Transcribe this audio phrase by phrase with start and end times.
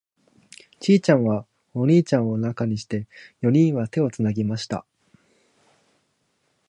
[0.79, 1.45] ちいちゃんと
[1.75, 3.07] お兄ちゃんを中にして、
[3.41, 4.83] 四人は手をつなぎました。